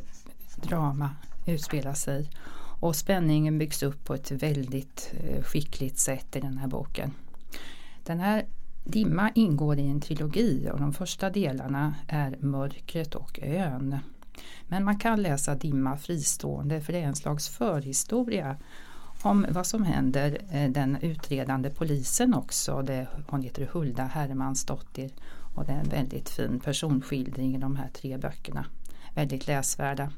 drama 0.56 1.10
utspela 1.46 1.94
sig. 1.94 2.30
Och 2.80 2.96
spänningen 2.96 3.58
byggs 3.58 3.82
upp 3.82 4.04
på 4.04 4.14
ett 4.14 4.30
väldigt 4.30 5.14
eh, 5.20 5.42
skickligt 5.42 5.98
sätt 5.98 6.36
i 6.36 6.40
den 6.40 6.58
här 6.58 6.68
boken. 6.68 7.12
Den 8.04 8.20
här 8.20 8.46
Dimma 8.84 9.30
ingår 9.34 9.78
i 9.78 9.86
en 9.86 10.00
trilogi 10.00 10.70
och 10.72 10.80
de 10.80 10.92
första 10.92 11.30
delarna 11.30 11.94
är 12.06 12.36
Mörkret 12.40 13.14
och 13.14 13.38
ön. 13.42 13.98
Men 14.68 14.84
man 14.84 14.98
kan 14.98 15.22
läsa 15.22 15.54
Dimma 15.54 15.96
fristående 15.96 16.80
för 16.80 16.92
det 16.92 16.98
är 16.98 17.06
en 17.06 17.16
slags 17.16 17.48
förhistoria 17.48 18.56
om 19.22 19.46
vad 19.48 19.66
som 19.66 19.84
händer 19.84 20.38
eh, 20.50 20.70
den 20.70 20.96
utredande 21.00 21.70
polisen 21.70 22.34
också. 22.34 22.82
Det, 22.82 23.06
hon 23.26 23.42
heter 23.42 23.68
Hulda 23.72 24.04
Hermansdottir 24.04 25.10
och 25.54 25.64
det 25.64 25.72
är 25.72 25.80
en 25.80 25.88
väldigt 25.88 26.28
fin 26.28 26.60
personskildring 26.60 27.54
i 27.54 27.58
de 27.58 27.76
här 27.76 27.88
tre 27.92 28.16
böckerna. 28.16 28.66
Väldigt 29.14 29.46
läsvärda. 29.46 30.12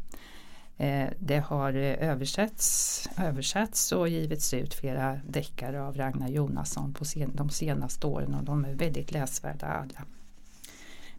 Eh, 0.80 1.08
det 1.18 1.38
har 1.38 1.72
eh, 1.74 2.08
översatts, 2.10 3.08
översatts 3.16 3.92
och 3.92 4.08
givits 4.08 4.54
ut 4.54 4.74
flera 4.74 5.20
deckare 5.28 5.82
av 5.82 5.96
Ragnar 5.96 6.28
Jonasson 6.28 6.92
på 6.92 7.04
sen, 7.04 7.30
de 7.34 7.50
senaste 7.50 8.06
åren 8.06 8.34
och 8.34 8.44
de 8.44 8.64
är 8.64 8.74
väldigt 8.74 9.12
läsvärda 9.12 9.66
alla. 9.66 10.04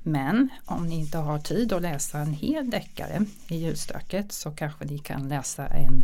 Men 0.04 0.50
om 0.66 0.88
ni 0.88 1.00
inte 1.00 1.18
har 1.18 1.40
tid 1.40 1.74
att 1.74 1.82
läsa 1.82 2.20
en 2.20 2.34
hel 2.34 2.70
deckare 2.70 3.26
i 3.48 3.58
julstöket 3.58 4.32
så 4.32 4.52
kanske 4.52 4.86
ni 4.86 4.98
kan 4.98 5.28
läsa 5.28 5.68
en, 5.68 6.04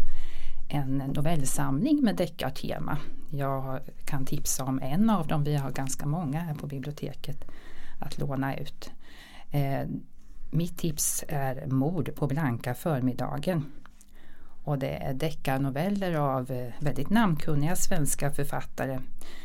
en 0.67 0.97
novellsamling 0.97 2.03
med 2.03 2.15
deckartema. 2.15 2.97
Jag 3.29 3.79
kan 4.05 4.25
tipsa 4.25 4.63
om 4.63 4.79
en 4.79 5.09
av 5.09 5.27
dem, 5.27 5.43
vi 5.43 5.55
har 5.55 5.71
ganska 5.71 6.05
många 6.05 6.39
här 6.39 6.53
på 6.53 6.67
biblioteket 6.67 7.45
att 8.00 8.17
låna 8.17 8.57
ut. 8.57 8.91
Eh, 9.51 9.88
mitt 10.51 10.77
tips 10.77 11.24
är 11.27 11.67
Mord 11.67 12.15
på 12.15 12.27
blanka 12.27 12.74
förmiddagen. 12.74 13.65
Och 14.63 14.79
det 14.79 15.03
är 15.03 15.13
deckarnoveller 15.13 16.15
av 16.15 16.51
eh, 16.51 16.74
väldigt 16.79 17.09
namnkunniga 17.09 17.75
svenska 17.75 18.31
författare. 18.31 19.00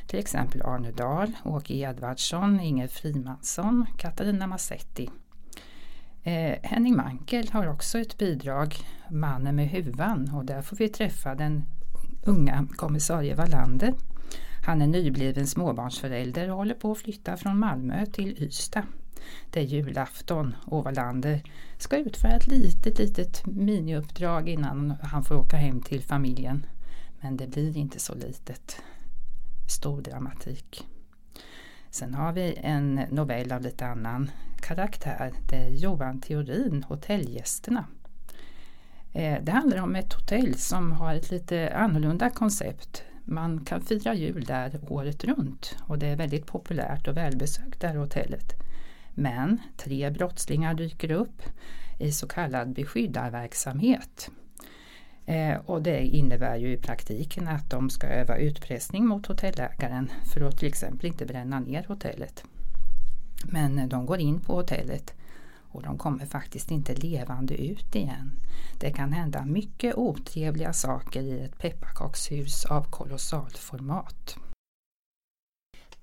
Till 0.07 0.19
exempel 0.19 0.63
Arne 0.63 0.91
Dahl, 0.91 1.33
Åke 1.45 1.75
Edvardsson, 1.75 2.61
Inger 2.61 2.89
Frimansson, 2.89 3.87
Katarina 3.99 4.47
Massetti. 4.47 5.11
Eh, 6.25 6.59
Henning 6.63 6.97
Mankel 6.97 7.49
har 7.53 7.67
också 7.67 7.99
ett 7.99 8.19
bidrag, 8.19 8.77
Mannen 9.11 9.57
med 9.57 9.69
huvan, 9.69 10.31
och 10.35 10.45
där 10.45 10.63
får 10.63 10.77
vi 10.77 10.89
träffa 10.89 11.35
den 11.35 11.65
unga 12.25 12.69
kommissarie 12.77 13.35
Wallander. 13.35 13.95
Han 14.67 14.83
är 14.83 14.87
nybliven 14.87 15.47
småbarnsförälder 15.47 16.51
och 16.51 16.57
håller 16.57 16.75
på 16.75 16.93
att 16.93 16.99
flytta 16.99 17.37
från 17.37 17.59
Malmö 17.59 18.07
till 18.07 18.43
Ystad. 18.43 18.87
Det 19.51 19.61
är 19.61 19.65
julafton 19.65 20.55
och 20.67 20.85
Wallander 20.85 21.43
ska 21.79 21.97
utföra 21.97 22.33
ett 22.33 22.47
litet, 22.47 22.99
litet 22.99 23.47
miniuppdrag 23.47 24.49
innan 24.49 24.95
han 25.03 25.25
får 25.25 25.35
åka 25.35 25.57
hem 25.57 25.81
till 25.81 26.03
familjen. 26.03 26.67
Men 27.21 27.37
det 27.37 27.47
blir 27.47 27.77
inte 27.77 28.01
så 28.01 28.15
litet. 28.15 28.83
Stor 29.69 30.01
dramatik. 30.01 30.89
Sen 31.91 32.15
har 32.15 32.33
vi 32.33 32.55
en 32.63 32.95
novell 32.95 33.53
av 33.53 33.63
lite 33.63 33.87
annan 33.87 34.31
karaktär. 34.63 35.33
Det 35.49 35.57
är 35.57 35.69
Johan 35.69 36.21
Theorin, 36.21 36.85
Hotellgästerna. 36.89 37.87
Eh, 39.13 39.43
det 39.43 39.53
handlar 39.53 39.83
om 39.83 39.97
ett 39.97 40.13
hotell 40.13 40.55
som 40.55 40.93
har 40.93 41.15
ett 41.15 41.31
lite 41.31 41.73
annorlunda 41.77 42.31
koncept. 42.31 43.05
Man 43.25 43.65
kan 43.65 43.81
fira 43.81 44.15
jul 44.15 44.45
där 44.45 44.81
året 44.89 45.25
runt 45.25 45.77
och 45.81 45.99
det 45.99 46.07
är 46.07 46.17
väldigt 46.17 46.47
populärt 46.47 47.09
och 47.09 47.17
välbesökt 47.17 47.81
det 47.81 47.89
här 47.89 47.97
hotellet. 47.97 48.53
Men 49.15 49.61
tre 49.77 50.11
brottslingar 50.11 50.75
dyker 50.75 51.11
upp 51.11 51.43
i 51.99 52.13
så 52.13 52.29
kallad 52.29 52.73
beskyddarverksamhet. 52.73 54.31
Eh, 55.27 55.57
och 55.67 55.83
det 55.83 56.07
innebär 56.07 56.57
ju 56.57 56.73
i 56.73 56.77
praktiken 56.77 57.49
att 57.49 57.71
de 57.71 57.91
ska 57.91 58.07
öva 58.07 58.37
utpressning 58.37 59.07
mot 59.07 59.27
hotellägaren 59.27 60.11
för 60.35 60.41
att 60.41 60.59
till 60.59 60.69
exempel 60.69 61.07
inte 61.07 61.27
bränna 61.27 61.61
ner 61.61 61.85
hotellet. 61.89 62.45
Men 63.45 63.79
eh, 63.79 63.89
de 63.89 64.07
går 64.07 64.19
in 64.19 64.41
på 64.41 64.55
hotellet 64.55 65.15
och 65.73 65.83
de 65.83 65.99
kommer 65.99 66.27
faktiskt 66.27 66.71
inte 66.71 66.95
levande 66.95 67.55
ut 67.55 67.95
igen. 67.95 68.41
Det 68.81 68.91
kan 68.91 69.13
hända 69.13 69.45
mycket 69.45 69.95
otrevliga 69.95 70.73
saker 70.73 71.23
i 71.23 71.41
ett 71.41 71.59
pepparkakshus 71.59 72.65
av 72.65 72.91
kolossalt 72.91 73.59
format. 73.59 74.37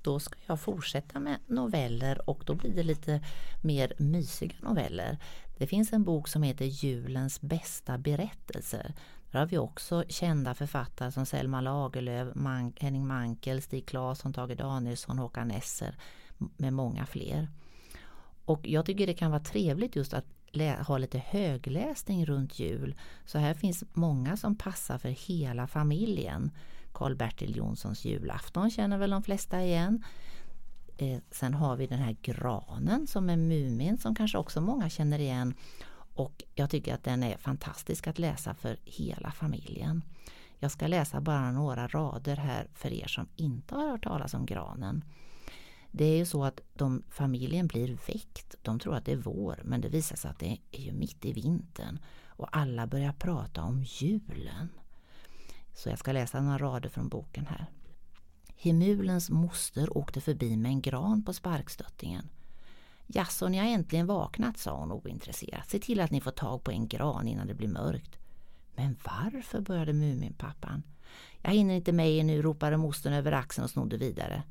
Då 0.02 0.20
ska 0.20 0.40
jag 0.46 0.60
fortsätta 0.60 1.20
med 1.20 1.40
noveller 1.48 2.30
och 2.30 2.44
då 2.46 2.56
blir 2.56 2.76
det 2.76 2.84
lite 2.84 3.22
mer 3.62 3.94
mysiga 3.98 4.56
noveller. 4.62 5.18
Det 5.58 5.68
finns 5.68 5.94
en 5.94 6.04
bok 6.04 6.28
som 6.28 6.44
heter 6.44 6.66
Julens 6.66 7.42
bästa 7.42 7.98
berättelser. 7.98 8.94
Där 9.32 9.40
har 9.40 9.46
vi 9.46 9.58
också 9.58 10.04
kända 10.08 10.54
författare 10.54 11.12
som 11.12 11.26
Selma 11.26 11.62
Lagerlöf, 11.62 12.36
Man 12.36 12.74
Henning 12.80 13.08
Mankel, 13.08 13.62
Stig 13.62 13.86
Claesson, 13.86 14.34
Tage 14.34 14.56
Danielsson, 14.58 15.20
Håkan 15.20 15.48
Nesser 15.48 15.96
med 16.58 16.74
många 16.74 17.06
fler. 17.06 17.48
Och 18.46 18.68
jag 18.68 18.86
tycker 18.86 19.08
det 19.08 19.14
kan 19.14 19.32
vara 19.32 19.44
trevligt 19.44 19.96
just 19.96 20.14
att 20.14 20.26
ha 20.88 20.98
lite 20.98 21.20
högläsning 21.20 22.26
runt 22.26 22.60
jul. 22.60 22.96
Så 23.26 23.38
här 23.38 23.54
finns 23.54 23.84
många 23.94 24.38
som 24.38 24.56
passar 24.56 24.98
för 24.98 25.10
hela 25.10 25.68
familjen. 25.68 26.52
Karl-Bertil 26.92 27.56
Jonssons 27.58 28.06
julafton 28.06 28.72
känner 28.72 28.98
väl 28.98 29.10
de 29.10 29.24
flesta 29.24 29.64
igen. 29.64 30.04
Eh, 30.98 31.20
sen 31.32 31.54
har 31.54 31.76
vi 31.76 31.88
den 31.88 32.00
här 32.00 32.18
granen 32.22 33.08
som 33.08 33.30
är 33.30 33.38
Mumin 33.38 33.98
som 33.98 34.16
kanske 34.16 34.38
också 34.38 34.62
många 34.62 34.90
känner 34.90 35.20
igen. 35.20 35.54
Och 36.14 36.44
jag 36.56 36.70
tycker 36.70 36.94
att 36.94 37.04
den 37.04 37.24
är 37.24 37.38
fantastisk 37.38 38.08
att 38.08 38.20
läsa 38.20 38.54
för 38.54 38.78
hela 38.84 39.32
familjen. 39.32 40.04
Jag 40.60 40.72
ska 40.72 40.88
läsa 40.88 41.22
bara 41.22 41.52
några 41.52 41.88
rader 41.88 42.36
här 42.36 42.68
för 42.74 42.94
er 42.94 43.08
som 43.08 43.28
inte 43.36 43.76
har 43.76 43.92
hört 43.92 44.04
talas 44.04 44.34
om 44.34 44.46
granen. 44.46 45.04
Det 45.92 46.06
är 46.06 46.18
ju 46.18 46.26
så 46.26 46.44
att 46.44 46.62
de, 46.74 47.04
familjen 47.10 47.68
blir 47.68 47.98
väckt. 48.08 48.56
De 48.62 48.80
tror 48.80 48.96
att 48.96 49.06
det 49.06 49.12
är 49.12 49.18
vår 49.18 49.62
men 49.64 49.82
det 49.82 49.90
visar 49.90 50.16
sig 50.16 50.32
att 50.32 50.40
det 50.40 50.58
är 50.72 50.82
ju 50.82 50.92
mitt 50.92 51.26
i 51.26 51.34
vintern. 51.34 52.00
Och 52.28 52.58
alla 52.58 52.88
börjar 52.88 53.14
prata 53.14 53.64
om 53.64 53.84
julen. 53.84 54.70
Så 55.74 55.90
jag 55.90 56.00
ska 56.00 56.12
läsa 56.12 56.42
några 56.42 56.58
rader 56.58 56.90
från 56.90 57.10
boken 57.10 57.46
här. 57.46 57.66
Himulens 58.56 59.30
moster 59.30 59.98
åkte 59.98 60.22
förbi 60.22 60.58
med 60.58 60.70
en 60.70 60.82
gran 60.82 61.24
på 61.24 61.34
sparkstöttingen. 61.34 62.30
Jaså, 63.08 63.48
ni 63.48 63.58
har 63.58 63.66
äntligen 63.66 64.08
vaknat, 64.08 64.58
sa 64.58 64.80
hon 64.80 64.92
ointresserat. 64.92 65.70
Se 65.70 65.80
till 65.80 66.00
att 66.00 66.12
ni 66.12 66.22
får 66.22 66.32
tag 66.32 66.64
på 66.64 66.72
en 66.72 66.88
gran 66.88 67.28
innan 67.28 67.48
det 67.48 67.54
blir 67.54 67.68
mörkt. 67.68 68.18
Men 68.76 68.96
varför, 69.06 69.62
började 69.62 69.94
Muminpappan. 69.94 70.84
Jag 71.42 71.52
hinner 71.52 71.76
inte 71.76 71.92
med 71.92 72.12
er 72.12 72.24
nu, 72.24 72.42
ropade 72.42 72.78
mostern 72.78 73.14
över 73.14 73.32
axeln 73.32 73.64
och 73.64 73.70
snodde 73.70 73.98
vidare. 73.98 74.44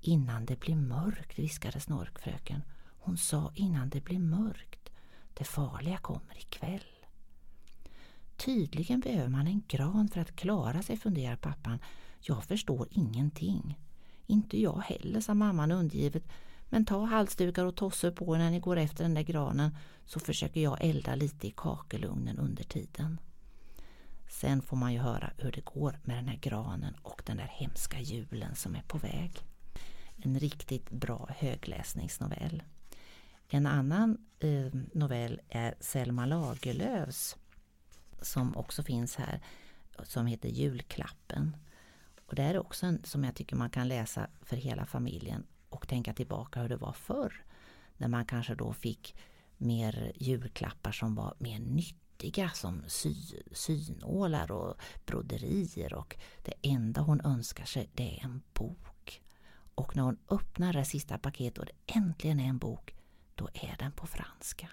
Innan 0.00 0.46
det 0.46 0.60
blir 0.60 0.76
mörkt, 0.76 1.38
viskade 1.38 1.80
snorkfröken. 1.80 2.62
Hon 2.98 3.16
sa 3.18 3.52
innan 3.54 3.88
det 3.88 4.04
blir 4.04 4.18
mörkt. 4.18 4.90
Det 5.34 5.44
farliga 5.44 5.96
kommer 5.96 6.38
ikväll. 6.38 6.84
Tydligen 8.36 9.00
behöver 9.00 9.28
man 9.28 9.46
en 9.46 9.62
gran 9.68 10.08
för 10.08 10.20
att 10.20 10.36
klara 10.36 10.82
sig, 10.82 10.96
funderar 10.96 11.36
pappan. 11.36 11.78
Jag 12.20 12.44
förstår 12.44 12.88
ingenting. 12.90 13.78
Inte 14.26 14.60
jag 14.60 14.78
heller, 14.78 15.20
sa 15.20 15.34
mamman 15.34 15.72
undgivet. 15.72 16.24
Men 16.68 16.84
ta 16.84 17.04
halsdukar 17.04 17.64
och 17.64 17.76
tossor 17.76 18.10
på 18.10 18.36
när 18.36 18.50
ni 18.50 18.60
går 18.60 18.76
efter 18.76 19.04
den 19.04 19.14
där 19.14 19.22
granen 19.22 19.76
så 20.04 20.20
försöker 20.20 20.60
jag 20.60 20.84
elda 20.84 21.14
lite 21.14 21.46
i 21.46 21.50
kakelugnen 21.50 22.38
under 22.38 22.64
tiden. 22.64 23.20
Sen 24.28 24.62
får 24.62 24.76
man 24.76 24.92
ju 24.92 24.98
höra 24.98 25.30
hur 25.38 25.52
det 25.52 25.64
går 25.64 25.98
med 26.04 26.16
den 26.16 26.28
här 26.28 26.36
granen 26.36 26.94
och 27.02 27.22
den 27.26 27.36
där 27.36 27.50
hemska 27.52 28.00
julen 28.00 28.54
som 28.54 28.74
är 28.74 28.82
på 28.82 28.98
väg. 28.98 29.49
En 30.22 30.38
riktigt 30.38 30.90
bra 30.90 31.28
högläsningsnovell. 31.38 32.62
En 33.48 33.66
annan 33.66 34.18
eh, 34.38 34.66
novell 34.92 35.40
är 35.48 35.74
Selma 35.80 36.26
Lagerlöfs 36.26 37.36
som 38.22 38.56
också 38.56 38.82
finns 38.82 39.16
här 39.16 39.40
som 40.02 40.26
heter 40.26 40.48
Julklappen. 40.48 41.56
Och 42.26 42.34
det 42.34 42.42
är 42.42 42.58
också 42.58 42.86
en 42.86 43.04
som 43.04 43.24
jag 43.24 43.34
tycker 43.34 43.56
man 43.56 43.70
kan 43.70 43.88
läsa 43.88 44.26
för 44.42 44.56
hela 44.56 44.86
familjen 44.86 45.46
och 45.68 45.88
tänka 45.88 46.14
tillbaka 46.14 46.60
hur 46.60 46.68
det 46.68 46.76
var 46.76 46.92
förr. 46.92 47.44
När 47.96 48.08
man 48.08 48.24
kanske 48.24 48.54
då 48.54 48.72
fick 48.72 49.16
mer 49.56 50.12
julklappar 50.16 50.92
som 50.92 51.14
var 51.14 51.34
mer 51.38 51.58
nyttiga 51.58 52.50
som 52.50 52.82
sy, 52.86 53.14
synålar 53.52 54.52
och 54.52 54.74
broderier 55.06 55.94
och 55.94 56.16
det 56.44 56.54
enda 56.62 57.00
hon 57.00 57.20
önskar 57.20 57.64
sig 57.64 57.90
det 57.94 58.18
är 58.18 58.24
en 58.24 58.42
bok. 58.52 58.89
Och 59.80 59.96
när 59.96 60.02
hon 60.02 60.18
öppnar 60.30 60.72
det 60.72 60.84
sista 60.84 61.18
paketet 61.18 61.58
och 61.58 61.66
det 61.66 61.94
äntligen 61.94 62.40
är 62.40 62.48
en 62.48 62.58
bok, 62.58 62.94
då 63.34 63.48
är 63.54 63.76
den 63.78 63.92
på 63.92 64.06
franska. 64.06 64.68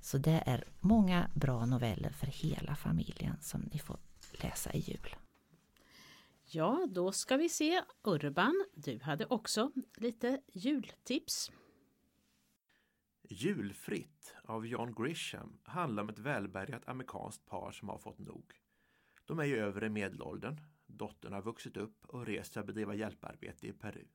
Så 0.00 0.18
det 0.18 0.42
är 0.46 0.64
många 0.80 1.30
bra 1.34 1.66
noveller 1.66 2.10
för 2.10 2.26
hela 2.26 2.74
familjen 2.74 3.36
som 3.40 3.60
ni 3.60 3.78
får 3.78 3.98
läsa 4.32 4.72
i 4.72 4.78
jul. 4.78 5.16
Ja, 6.44 6.86
då 6.90 7.12
ska 7.12 7.36
vi 7.36 7.48
se. 7.48 7.82
Urban, 8.02 8.64
du 8.74 9.00
hade 9.02 9.26
också 9.26 9.72
lite 9.96 10.40
jultips. 10.52 11.52
Julfritt 13.28 14.36
av 14.44 14.66
John 14.66 14.94
Grisham 14.94 15.58
handlar 15.64 16.02
om 16.02 16.08
ett 16.08 16.18
välbärgat 16.18 16.88
amerikanskt 16.88 17.46
par 17.46 17.72
som 17.72 17.88
har 17.88 17.98
fått 17.98 18.18
nog. 18.18 18.44
De 19.26 19.38
är 19.38 19.44
ju 19.44 19.56
övre 19.56 19.88
medelåldern. 19.88 20.60
Dottern 20.98 21.32
har 21.32 21.42
vuxit 21.42 21.76
upp 21.76 22.04
och 22.06 22.26
rest 22.26 22.52
för 22.52 22.60
att 22.60 22.66
bedriva 22.66 22.94
hjälparbete 22.94 23.66
i 23.66 23.72
Peru. 23.72 24.06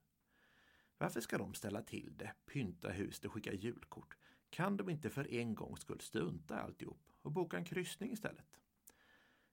Varför 0.98 1.22
ska 1.22 1.38
de 1.38 1.54
ställa 1.54 1.82
till 1.82 2.18
det, 2.18 2.34
pynta 2.46 2.90
huset 2.90 3.26
och 3.26 3.34
skicka 3.34 3.54
julkort? 3.54 4.18
Kan 4.50 4.78
de 4.78 4.90
inte 4.90 5.10
för 5.10 5.34
en 5.34 5.56
gångs 5.56 5.82
skull 5.82 6.00
strunta 6.00 6.56
i 6.56 6.60
alltihop 6.60 7.12
och 7.22 7.32
boka 7.32 7.58
en 7.58 7.66
kryssning 7.66 8.12
istället? 8.12 8.60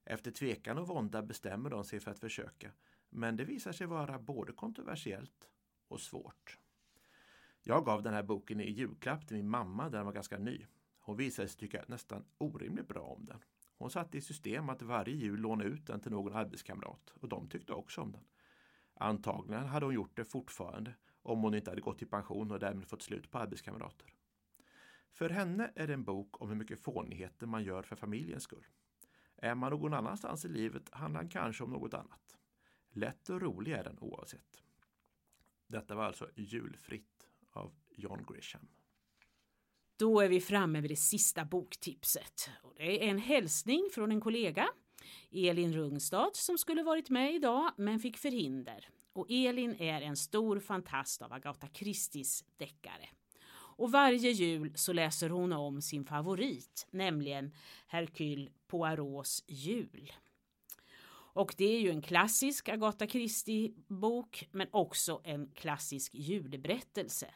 Efter 0.03 0.31
tvekan 0.31 0.77
och 0.77 0.87
vånda 0.87 1.21
bestämmer 1.21 1.69
de 1.69 1.83
sig 1.85 1.99
för 1.99 2.11
att 2.11 2.19
försöka, 2.19 2.71
men 3.09 3.37
det 3.37 3.45
visar 3.45 3.71
sig 3.71 3.87
vara 3.87 4.19
både 4.19 4.53
kontroversiellt 4.53 5.49
och 5.87 6.01
svårt. 6.01 6.59
Jag 7.61 7.85
gav 7.85 8.03
den 8.03 8.13
här 8.13 8.23
boken 8.23 8.61
i 8.61 8.71
julklapp 8.71 9.27
till 9.27 9.37
min 9.37 9.49
mamma 9.49 9.83
när 9.83 9.97
den 9.97 10.05
var 10.05 10.13
ganska 10.13 10.37
ny. 10.37 10.65
Hon 10.99 11.17
visade 11.17 11.47
sig 11.47 11.59
tycka 11.59 11.85
nästan 11.87 12.25
orimligt 12.37 12.87
bra 12.87 13.01
om 13.01 13.25
den. 13.25 13.39
Hon 13.77 13.89
satte 13.89 14.17
i 14.17 14.21
system 14.21 14.69
att 14.69 14.81
varje 14.81 15.15
jul 15.15 15.39
låna 15.39 15.63
ut 15.63 15.87
den 15.87 15.99
till 15.99 16.11
någon 16.11 16.33
arbetskamrat 16.33 17.13
och 17.13 17.29
de 17.29 17.49
tyckte 17.49 17.73
också 17.73 18.01
om 18.01 18.11
den. 18.11 18.23
Antagligen 18.93 19.65
hade 19.65 19.85
hon 19.85 19.95
gjort 19.95 20.15
det 20.15 20.25
fortfarande 20.25 20.93
om 21.21 21.41
hon 21.41 21.55
inte 21.55 21.71
hade 21.71 21.81
gått 21.81 22.01
i 22.01 22.05
pension 22.05 22.51
och 22.51 22.59
därmed 22.59 22.87
fått 22.87 23.01
slut 23.01 23.31
på 23.31 23.37
arbetskamrater. 23.37 24.13
För 25.11 25.29
henne 25.29 25.71
är 25.75 25.87
det 25.87 25.93
en 25.93 26.03
bok 26.03 26.41
om 26.41 26.49
hur 26.49 26.55
mycket 26.55 26.79
fånigheter 26.79 27.47
man 27.47 27.63
gör 27.63 27.83
för 27.83 27.95
familjens 27.95 28.43
skull. 28.43 28.65
Är 29.37 29.55
man 29.55 29.71
någon 29.71 29.93
annanstans 29.93 30.45
i 30.45 30.49
livet 30.49 30.89
handlar 30.91 31.21
den 31.21 31.29
kanske 31.29 31.63
om 31.63 31.69
något 31.69 31.93
annat. 31.93 32.37
Lätt 32.89 33.29
och 33.29 33.41
rolig 33.41 33.71
är 33.71 33.83
den 33.83 33.99
oavsett. 33.99 34.63
Detta 35.67 35.95
var 35.95 36.03
alltså 36.03 36.29
Julfritt 36.35 37.29
av 37.51 37.73
John 37.89 38.25
Grisham. 38.29 38.67
Då 39.97 40.19
är 40.19 40.29
vi 40.29 40.41
framme 40.41 40.81
vid 40.81 40.91
det 40.91 40.95
sista 40.95 41.45
boktipset. 41.45 42.49
Det 42.77 43.03
är 43.03 43.09
en 43.09 43.17
hälsning 43.17 43.89
från 43.93 44.11
en 44.11 44.21
kollega, 44.21 44.67
Elin 45.31 45.73
Rungstad, 45.73 46.29
som 46.33 46.57
skulle 46.57 46.83
varit 46.83 47.09
med 47.09 47.35
idag 47.35 47.71
men 47.77 47.99
fick 47.99 48.17
förhinder. 48.17 48.89
Och 49.13 49.25
Elin 49.29 49.75
är 49.75 50.01
en 50.01 50.15
stor 50.15 50.59
fantast 50.59 51.21
av 51.21 51.33
Agatha 51.33 51.67
Christies 51.73 52.43
deckare. 52.57 53.09
Och 53.77 53.91
varje 53.91 54.31
jul 54.31 54.71
så 54.75 54.93
läser 54.93 55.29
hon 55.29 55.53
om 55.53 55.81
sin 55.81 56.05
favorit, 56.05 56.87
nämligen 56.91 57.51
Hercule 57.87 58.49
Poirots 58.67 59.43
jul. 59.47 60.11
Och 61.33 61.55
det 61.57 61.65
är 61.65 61.79
ju 61.79 61.89
en 61.89 62.01
klassisk 62.01 62.69
Agatha 62.69 63.07
Christie-bok 63.07 64.47
men 64.51 64.67
också 64.71 65.21
en 65.23 65.47
klassisk 65.47 66.15
julberättelse. 66.15 67.27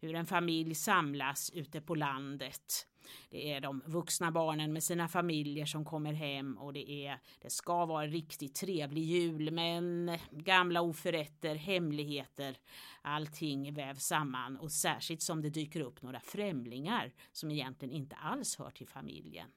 Hur 0.00 0.14
en 0.14 0.26
familj 0.26 0.74
samlas 0.74 1.50
ute 1.50 1.80
på 1.80 1.94
landet 1.94 2.86
det 3.30 3.52
är 3.52 3.60
de 3.60 3.82
vuxna 3.86 4.30
barnen 4.30 4.72
med 4.72 4.82
sina 4.82 5.08
familjer 5.08 5.66
som 5.66 5.84
kommer 5.84 6.12
hem 6.12 6.58
och 6.58 6.72
det 6.72 6.90
är 6.90 7.18
det 7.40 7.50
ska 7.50 7.86
vara 7.86 8.04
en 8.04 8.10
riktigt 8.10 8.54
trevlig 8.54 9.02
jul 9.02 9.50
men 9.50 10.18
gamla 10.30 10.82
oförrätter, 10.82 11.54
hemligheter, 11.54 12.56
allting 13.02 13.74
vävs 13.74 14.04
samman 14.04 14.56
och 14.56 14.72
särskilt 14.72 15.22
som 15.22 15.42
det 15.42 15.50
dyker 15.50 15.80
upp 15.80 16.02
några 16.02 16.20
främlingar 16.20 17.12
som 17.32 17.50
egentligen 17.50 17.94
inte 17.94 18.16
alls 18.16 18.58
hör 18.58 18.70
till 18.70 18.88
familjen. 18.88 19.48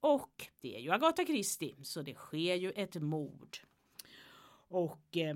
Och 0.00 0.48
det 0.60 0.76
är 0.76 0.80
ju 0.80 0.90
Agatha 0.90 1.24
Christie 1.24 1.74
så 1.82 2.02
det 2.02 2.14
sker 2.14 2.54
ju 2.54 2.70
ett 2.70 2.94
mord. 2.94 3.56
Och, 4.68 5.16
eh, 5.16 5.34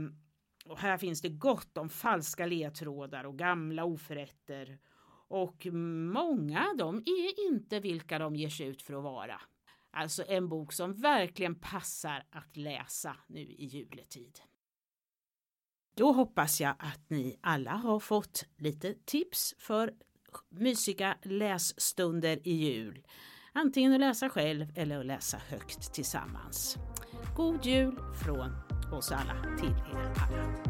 och 0.68 0.78
här 0.78 0.98
finns 0.98 1.20
det 1.20 1.28
gott 1.28 1.78
om 1.78 1.88
falska 1.88 2.46
ledtrådar 2.46 3.24
och 3.24 3.38
gamla 3.38 3.84
oförrätter 3.84 4.78
och 5.28 5.66
många 6.12 6.74
de 6.78 6.96
är 6.96 7.48
inte 7.50 7.80
vilka 7.80 8.18
de 8.18 8.36
ger 8.36 8.48
sig 8.48 8.66
ut 8.66 8.82
för 8.82 8.94
att 8.94 9.02
vara. 9.02 9.40
Alltså 9.90 10.24
en 10.28 10.48
bok 10.48 10.72
som 10.72 10.94
verkligen 10.94 11.54
passar 11.54 12.24
att 12.30 12.56
läsa 12.56 13.16
nu 13.26 13.40
i 13.40 13.64
juletid. 13.64 14.40
Då 15.96 16.12
hoppas 16.12 16.60
jag 16.60 16.74
att 16.78 17.10
ni 17.10 17.38
alla 17.40 17.70
har 17.70 18.00
fått 18.00 18.44
lite 18.56 18.94
tips 19.04 19.54
för 19.58 19.94
mysiga 20.48 21.18
lässtunder 21.22 22.48
i 22.48 22.52
jul. 22.52 23.06
Antingen 23.52 23.92
att 23.92 24.00
läsa 24.00 24.30
själv 24.30 24.66
eller 24.74 25.00
att 25.00 25.06
läsa 25.06 25.38
högt 25.48 25.94
tillsammans. 25.94 26.76
God 27.36 27.66
jul 27.66 27.98
från 28.24 28.67
oss 28.92 29.12
alla 29.12 29.56
till 29.58 29.74
er 29.92 29.98
alla. 29.98 30.68